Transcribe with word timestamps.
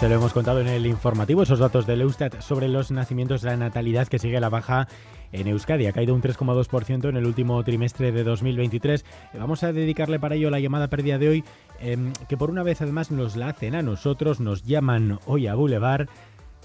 Se 0.00 0.08
lo 0.08 0.14
hemos 0.14 0.32
contado 0.32 0.62
en 0.62 0.68
el 0.68 0.86
informativo, 0.86 1.42
esos 1.42 1.58
datos 1.58 1.86
del 1.86 2.00
Eustat 2.00 2.40
sobre 2.40 2.68
los 2.68 2.90
nacimientos 2.90 3.42
de 3.42 3.50
la 3.50 3.58
natalidad 3.58 4.08
que 4.08 4.18
sigue 4.18 4.40
la 4.40 4.48
baja 4.48 4.88
en 5.30 5.46
Euskadi. 5.46 5.88
Ha 5.88 5.92
caído 5.92 6.14
un 6.14 6.22
3,2% 6.22 7.10
en 7.10 7.18
el 7.18 7.26
último 7.26 7.62
trimestre 7.64 8.10
de 8.10 8.24
2023. 8.24 9.04
Vamos 9.34 9.62
a 9.62 9.74
dedicarle 9.74 10.18
para 10.18 10.36
ello 10.36 10.48
la 10.48 10.58
llamada 10.58 10.88
pérdida 10.88 11.18
de 11.18 11.28
hoy, 11.28 11.44
em, 11.80 12.14
que 12.30 12.38
por 12.38 12.48
una 12.48 12.62
vez 12.62 12.80
además 12.80 13.10
nos 13.10 13.36
la 13.36 13.48
hacen 13.48 13.74
a 13.74 13.82
nosotros. 13.82 14.40
Nos 14.40 14.62
llaman 14.62 15.18
hoy 15.26 15.48
a 15.48 15.54
Boulevard 15.54 16.08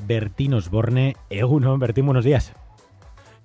Bertín 0.08 0.54
Osborne. 0.54 1.18
Eguno, 1.30 1.78
Bertín, 1.78 2.06
buenos 2.06 2.24
días. 2.24 2.54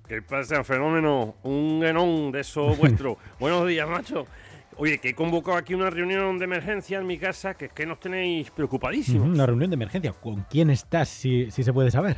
¿Qué 0.07 0.21
pasa, 0.21 0.63
fenómeno? 0.63 1.35
Un 1.43 1.83
enón 1.85 2.31
de 2.31 2.39
eso 2.39 2.75
vuestro. 2.75 3.17
buenos 3.41 3.67
días, 3.67 3.89
macho. 3.89 4.25
Oye, 4.81 4.97
que 4.97 5.09
he 5.09 5.13
convocado 5.13 5.57
aquí 5.57 5.75
una 5.75 5.91
reunión 5.91 6.39
de 6.39 6.45
emergencia 6.45 6.97
en 6.97 7.05
mi 7.05 7.19
casa, 7.19 7.53
que 7.53 7.65
es 7.65 7.71
que 7.71 7.85
nos 7.85 7.99
tenéis 7.99 8.49
preocupadísimos. 8.49 9.27
Una 9.27 9.45
reunión 9.45 9.69
de 9.69 9.75
emergencia. 9.75 10.11
¿Con 10.11 10.43
quién 10.49 10.71
estás, 10.71 11.07
si, 11.07 11.51
si 11.51 11.63
se 11.63 11.71
puede 11.71 11.91
saber? 11.91 12.17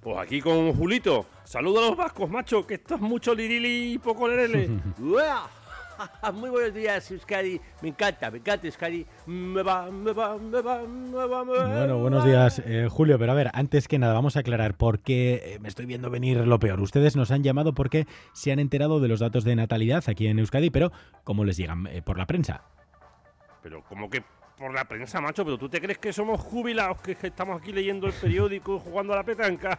Pues 0.00 0.16
aquí 0.16 0.40
con 0.40 0.72
Julito. 0.72 1.26
Saludo 1.44 1.80
a 1.80 1.88
los 1.88 1.96
vascos, 1.98 2.30
macho, 2.30 2.66
que 2.66 2.76
esto 2.76 2.94
es 2.94 3.02
mucho 3.02 3.34
lirili 3.34 3.92
y 3.92 3.98
poco 3.98 4.26
lerele. 4.26 4.70
Muy 6.34 6.50
buenos 6.50 6.74
días, 6.74 7.10
Euskadi. 7.10 7.60
Me 7.82 7.88
encanta, 7.88 8.30
me 8.30 8.38
encanta 8.38 8.66
Euskadi. 8.66 9.06
Me 9.26 9.62
va, 9.62 9.90
me 9.90 10.12
va, 10.12 10.38
me 10.38 10.60
va, 10.60 10.82
me 10.86 11.26
va, 11.26 11.44
me 11.44 11.52
va. 11.52 11.78
Bueno, 11.78 11.98
buenos 11.98 12.24
días, 12.24 12.62
eh, 12.64 12.88
Julio. 12.90 13.18
Pero 13.18 13.32
a 13.32 13.34
ver, 13.34 13.50
antes 13.54 13.88
que 13.88 13.98
nada, 13.98 14.14
vamos 14.14 14.36
a 14.36 14.40
aclarar 14.40 14.74
por 14.76 15.00
qué 15.00 15.54
eh, 15.54 15.58
me 15.60 15.68
estoy 15.68 15.86
viendo 15.86 16.10
venir 16.10 16.38
lo 16.46 16.58
peor. 16.58 16.80
Ustedes 16.80 17.16
nos 17.16 17.30
han 17.30 17.42
llamado 17.42 17.74
porque 17.74 18.06
se 18.32 18.52
han 18.52 18.58
enterado 18.58 19.00
de 19.00 19.08
los 19.08 19.20
datos 19.20 19.44
de 19.44 19.56
natalidad 19.56 20.04
aquí 20.08 20.26
en 20.26 20.38
Euskadi, 20.38 20.70
pero 20.70 20.92
¿cómo 21.24 21.44
les 21.44 21.56
llegan? 21.56 21.86
Eh, 21.88 22.02
por 22.02 22.18
la 22.18 22.26
prensa. 22.26 22.62
Pero 23.62 23.82
como 23.82 24.08
que 24.08 24.22
por 24.58 24.74
la 24.74 24.84
prensa, 24.86 25.20
macho, 25.20 25.44
pero 25.44 25.56
tú 25.56 25.68
te 25.68 25.80
crees 25.80 25.98
que 25.98 26.12
somos 26.12 26.40
jubilados, 26.40 27.00
que 27.00 27.16
estamos 27.22 27.60
aquí 27.60 27.72
leyendo 27.72 28.08
el 28.08 28.12
periódico 28.12 28.76
y 28.76 28.80
jugando 28.80 29.12
a 29.12 29.16
la 29.16 29.22
petanca. 29.22 29.78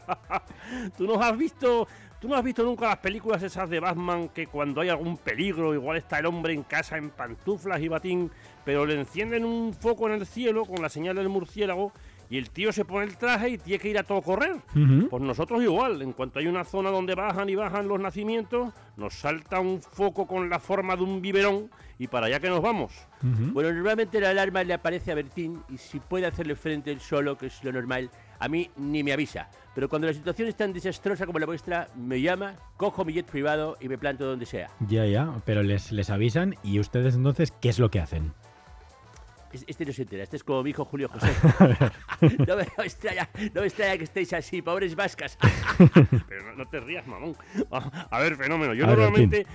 tú 0.98 1.06
no 1.06 1.22
has 1.22 1.38
visto, 1.38 1.88
tú 2.20 2.28
no 2.28 2.36
has 2.36 2.44
visto 2.44 2.64
nunca 2.64 2.88
las 2.88 2.98
películas 2.98 3.42
esas 3.44 3.70
de 3.70 3.80
Batman 3.80 4.30
que 4.30 4.48
cuando 4.48 4.82
hay 4.82 4.90
algún 4.90 5.18
peligro, 5.18 5.74
igual 5.74 5.98
está 5.98 6.20
el 6.20 6.26
hombre 6.26 6.54
en 6.54 6.64
casa 6.64 6.98
en 6.98 7.10
pantuflas 7.10 7.82
y 7.82 7.88
batín, 7.88 8.30
pero 8.66 8.86
le 8.86 8.96
encienden 8.96 9.46
un 9.46 9.74
foco 9.74 10.08
en 10.08 10.16
el 10.16 10.26
cielo 10.26 10.66
con 10.66 10.82
la 10.82 10.90
señal 10.90 11.16
del 11.16 11.30
murciélago 11.30 11.94
y 12.30 12.38
el 12.38 12.50
tío 12.52 12.72
se 12.72 12.86
pone 12.86 13.06
el 13.06 13.18
traje 13.18 13.50
y 13.50 13.58
tiene 13.58 13.80
que 13.80 13.90
ir 13.90 13.98
a 13.98 14.04
todo 14.04 14.22
correr. 14.22 14.58
Ujú. 14.76 15.10
Pues 15.10 15.24
nosotros 15.24 15.62
igual, 15.64 16.02
en 16.02 16.14
cuanto 16.14 16.40
hay 16.40 16.48
una 16.48 16.64
zona 16.64 16.92
donde 16.92 17.16
bajan 17.16 17.50
y 17.50 17.56
bajan 17.56 17.88
los 17.88 18.00
nacimientos, 18.00 18.74
nos 18.98 19.16
salta 19.16 19.60
un 19.60 19.82
foco 19.82 20.28
con 20.28 20.50
la 20.50 20.60
forma 20.60 20.96
de 20.96 21.04
un 21.04 21.22
biberón 21.22 21.70
y 21.98 22.08
para 22.08 22.28
allá 22.28 22.40
que 22.40 22.50
nos 22.50 22.62
vamos. 22.62 22.94
Ujú. 23.24 23.52
Bueno, 23.54 23.74
normalmente 23.74 24.22
la 24.22 24.30
alarma 24.30 24.64
le 24.64 24.74
aparece 24.74 25.12
a 25.12 25.16
Bertín 25.16 25.64
y 25.70 25.78
si 25.78 26.00
puede 26.00 26.28
hacerle 26.28 26.56
frente 26.56 26.92
él 26.92 27.00
solo, 27.00 27.38
que 27.38 27.48
es 27.48 27.64
lo 27.64 27.72
normal, 27.72 28.10
a 28.40 28.48
mí 28.48 28.70
ni 28.78 29.04
me 29.04 29.12
avisa. 29.12 29.50
Pero 29.74 29.90
cuando 29.90 30.08
la 30.08 30.14
situación 30.14 30.48
es 30.48 30.56
tan 30.56 30.72
desastrosa 30.72 31.26
como 31.26 31.40
la 31.40 31.46
vuestra, 31.46 31.90
me 31.96 32.22
llama, 32.22 32.56
cojo 32.78 33.06
mi 33.06 33.14
jet 33.14 33.26
privado 33.26 33.78
y 33.80 33.90
me 33.90 33.98
planto 33.98 34.26
donde 34.26 34.46
sea. 34.46 34.70
Ya, 34.88 35.06
ya, 35.06 35.42
pero 35.46 35.64
les, 35.64 35.92
les 35.92 36.10
avisan 36.10 36.56
y 36.64 36.80
ustedes 36.80 37.16
entonces, 37.16 37.52
¿qué 37.60 37.70
es 37.70 37.80
lo 37.80 37.90
que 37.90 38.00
hacen? 38.00 38.34
Es- 39.52 39.66
Este 39.68 39.86
no 39.86 39.94
se 39.94 40.04
entera, 40.04 40.24
este 40.24 40.38
es 40.38 40.44
como 40.44 40.64
mi 40.64 40.70
hijo 40.72 40.86
Julio 40.86 41.10
José. 41.14 41.28
no, 42.48 42.56
me 42.56 42.64
no 42.66 42.72
me 42.78 42.84
extraña, 42.86 43.30
no 43.54 43.62
me 43.62 43.68
extraña 43.68 43.98
que 43.98 44.04
estéis 44.04 44.34
así, 44.34 44.62
pobres 44.62 44.96
vascas. 44.96 45.38
Pero 46.28 46.44
no, 46.46 46.54
no 46.56 46.68
te 46.68 46.80
rías, 46.80 47.06
mamón. 47.08 47.36
A 47.72 48.20
ver, 48.20 48.36
fenómeno. 48.36 48.74
Yo 48.74 48.86
A 48.86 48.90
ver, 48.90 48.98
normalmente. 49.00 49.46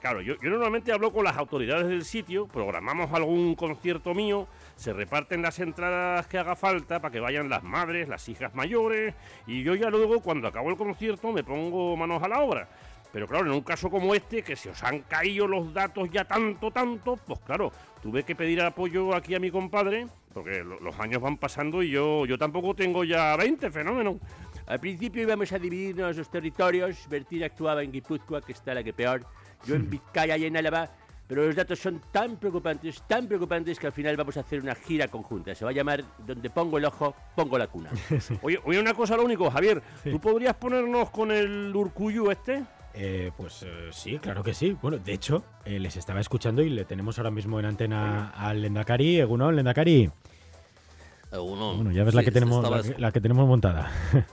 Claro, 0.00 0.20
yo, 0.20 0.34
yo 0.40 0.50
normalmente 0.50 0.92
hablo 0.92 1.12
con 1.12 1.24
las 1.24 1.36
autoridades 1.36 1.88
del 1.88 2.04
sitio, 2.04 2.46
programamos 2.46 3.12
algún 3.12 3.54
concierto 3.56 4.14
mío, 4.14 4.46
se 4.76 4.92
reparten 4.92 5.42
las 5.42 5.58
entradas 5.58 6.26
que 6.28 6.38
haga 6.38 6.54
falta 6.54 7.00
para 7.00 7.10
que 7.10 7.18
vayan 7.18 7.48
las 7.48 7.62
madres, 7.64 8.06
las 8.08 8.28
hijas 8.28 8.54
mayores, 8.54 9.14
y 9.46 9.62
yo 9.64 9.74
ya 9.74 9.90
luego, 9.90 10.20
cuando 10.20 10.46
acabo 10.48 10.70
el 10.70 10.76
concierto, 10.76 11.32
me 11.32 11.42
pongo 11.42 11.96
manos 11.96 12.22
a 12.22 12.28
la 12.28 12.40
obra. 12.40 12.68
Pero 13.16 13.26
claro, 13.26 13.46
en 13.46 13.52
un 13.52 13.62
caso 13.62 13.88
como 13.88 14.14
este, 14.14 14.42
que 14.42 14.54
se 14.56 14.68
os 14.68 14.82
han 14.84 15.00
caído 15.00 15.46
los 15.46 15.72
datos 15.72 16.10
ya 16.12 16.26
tanto, 16.26 16.70
tanto, 16.70 17.16
pues 17.16 17.38
claro, 17.46 17.72
tuve 18.02 18.24
que 18.24 18.36
pedir 18.36 18.60
apoyo 18.60 19.14
aquí 19.14 19.34
a 19.34 19.40
mi 19.40 19.50
compadre, 19.50 20.06
porque 20.34 20.62
lo- 20.62 20.78
los 20.80 21.00
años 21.00 21.22
van 21.22 21.38
pasando 21.38 21.82
y 21.82 21.88
yo, 21.88 22.26
yo 22.26 22.36
tampoco 22.36 22.74
tengo 22.74 23.04
ya 23.04 23.34
20 23.36 23.70
fenómenos. 23.70 24.16
Al 24.66 24.80
principio 24.80 25.22
íbamos 25.22 25.50
a 25.50 25.58
dividirnos 25.58 26.14
los 26.14 26.30
territorios. 26.30 27.08
Bertín 27.08 27.42
actuaba 27.44 27.82
en 27.82 27.90
Guipúzcoa, 27.90 28.42
que 28.42 28.52
está 28.52 28.74
la 28.74 28.84
que 28.84 28.92
peor. 28.92 29.24
Yo 29.64 29.76
en 29.76 29.88
Vizcaya 29.88 30.36
y 30.36 30.44
en 30.44 30.54
Álava. 30.58 30.90
Pero 31.26 31.46
los 31.46 31.56
datos 31.56 31.78
son 31.78 32.02
tan 32.12 32.36
preocupantes, 32.36 33.00
tan 33.08 33.26
preocupantes 33.26 33.78
que 33.78 33.86
al 33.86 33.92
final 33.94 34.14
vamos 34.18 34.36
a 34.36 34.40
hacer 34.40 34.60
una 34.60 34.74
gira 34.74 35.08
conjunta. 35.08 35.54
Se 35.54 35.64
va 35.64 35.70
a 35.70 35.74
llamar 35.74 36.04
Donde 36.18 36.50
pongo 36.50 36.76
el 36.76 36.84
ojo, 36.84 37.16
pongo 37.34 37.56
la 37.56 37.66
cuna. 37.66 37.90
Oye, 38.42 38.60
oye, 38.62 38.78
una 38.78 38.92
cosa 38.92 39.16
lo 39.16 39.24
único, 39.24 39.50
Javier. 39.50 39.82
¿Tú 40.04 40.20
podrías 40.20 40.54
ponernos 40.54 41.08
con 41.08 41.32
el 41.32 41.74
Urcuyu 41.74 42.30
este? 42.30 42.62
Eh, 42.98 43.30
pues 43.36 43.62
eh, 43.62 43.90
sí, 43.92 44.18
claro 44.18 44.42
que 44.42 44.54
sí. 44.54 44.76
Bueno, 44.80 44.98
de 44.98 45.12
hecho, 45.12 45.44
eh, 45.66 45.78
les 45.78 45.96
estaba 45.96 46.20
escuchando 46.20 46.62
y 46.62 46.70
le 46.70 46.84
tenemos 46.86 47.18
ahora 47.18 47.30
mismo 47.30 47.60
en 47.60 47.66
antena 47.66 48.30
al 48.30 48.62
Lendakari. 48.62 49.20
Egunon, 49.20 49.54
Lendakari. 49.54 50.10
Uno, 51.32 51.74
Bueno, 51.74 51.90
ya 51.92 52.04
ves 52.04 52.14
la 52.14 52.22
que 52.22 52.30
tenemos 52.30 52.62
la 52.70 52.82
que, 52.82 52.98
la 52.98 53.12
que 53.12 53.20
tenemos 53.20 53.46
montada. 53.46 53.90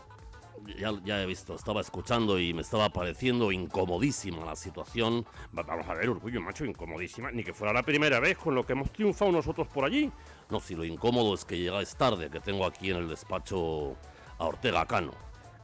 Ya, 0.79 0.91
ya 1.03 1.22
he 1.22 1.25
visto, 1.25 1.53
estaba 1.56 1.81
escuchando 1.81 2.40
y 2.40 2.53
me 2.53 2.62
estaba 2.62 2.90
pareciendo 2.90 3.52
incomodísima 3.52 4.46
la 4.46 4.56
situación. 4.56 5.25
Va- 5.56 5.62
Vamos 5.63 5.88
a 5.88 5.94
ver, 5.94 6.09
Urcuyu, 6.09 6.40
macho, 6.41 6.63
incomodísima. 6.66 7.31
Ni 7.31 7.44
que 7.44 7.53
fuera 7.53 7.73
la 7.73 7.84
primera 7.84 8.19
vez 8.22 8.38
con 8.38 8.56
lo 8.56 8.66
que 8.66 8.72
hemos 8.73 8.90
triunfado 8.91 9.31
nosotros 9.31 9.68
por 9.68 9.84
allí. 9.85 10.09
No, 10.50 10.59
si 10.62 10.73
lo 10.73 10.84
incómodo 10.85 11.35
es 11.35 11.44
que 11.46 11.57
llegáis 11.59 11.96
tarde, 11.96 12.29
que 12.29 12.40
tengo 12.40 12.66
aquí 12.66 12.90
en 12.91 12.97
el 12.97 13.09
despacho 13.09 13.96
a 14.40 14.46
Ortega 14.46 14.85
Cano. 14.85 15.12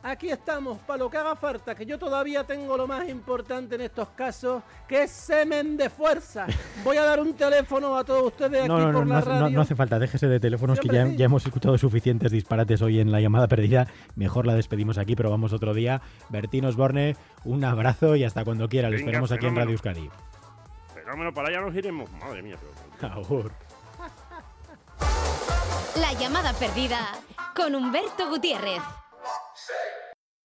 Aquí 0.01 0.29
estamos, 0.29 0.77
para 0.79 0.99
lo 0.99 1.09
que 1.09 1.17
haga 1.17 1.35
falta, 1.35 1.75
que 1.75 1.85
yo 1.85 1.99
todavía 1.99 2.45
tengo 2.45 2.77
lo 2.77 2.87
más 2.87 3.09
importante 3.09 3.75
en 3.75 3.81
estos 3.81 4.07
casos, 4.09 4.63
que 4.87 5.03
es 5.03 5.11
semen 5.11 5.75
de 5.75 5.89
fuerza. 5.89 6.47
Voy 6.85 6.95
a 6.95 7.03
dar 7.03 7.19
un 7.19 7.33
teléfono 7.33 7.97
a 7.97 8.05
todos 8.05 8.27
ustedes 8.27 8.61
aquí 8.61 8.67
No, 8.69 8.79
no, 8.79 8.91
no, 8.93 8.99
por 8.99 9.07
no, 9.07 9.13
la 9.15 9.21
radio. 9.21 9.41
no- 9.41 9.49
no 9.49 9.61
hace 9.61 9.75
falta. 9.75 9.99
Déjese 9.99 10.27
de 10.27 10.39
teléfonos 10.39 10.79
que 10.79 10.87
ya, 10.87 11.01
hombre, 11.01 11.11
sí. 11.11 11.17
ya 11.17 11.25
hemos 11.25 11.45
escuchado 11.45 11.77
suficientes 11.77 12.31
disparates 12.31 12.81
hoy 12.81 13.01
en 13.01 13.11
la 13.11 13.19
llamada 13.19 13.49
perdida. 13.49 13.87
Mejor 14.15 14.47
la 14.47 14.55
despedimos 14.55 14.97
aquí, 14.97 15.17
pero 15.17 15.29
vamos 15.31 15.51
otro 15.51 15.73
día. 15.73 16.01
Bertín 16.29 16.63
Osborne, 16.63 17.17
un 17.43 17.65
abrazo 17.65 18.15
y 18.15 18.23
hasta 18.23 18.45
cuando 18.45 18.69
quiera. 18.69 18.87
Lo 18.89 18.93
Venga, 18.95 19.05
esperamos 19.05 19.31
aquí 19.33 19.47
en. 19.47 19.55
Radio 19.57 19.71
Euskadi. 19.71 20.09
Fenómeno, 20.93 21.33
para 21.33 21.49
allá 21.49 21.59
nos 21.59 21.75
iremos. 21.75 22.09
Madre 22.13 22.41
mía, 22.41 22.55
pero... 23.01 23.13
Agur. 23.13 23.51
La 25.99 26.13
llamada 26.13 26.53
perdida 26.53 26.99
con 27.53 27.75
Humberto 27.75 28.29
Gutiérrez. 28.29 28.81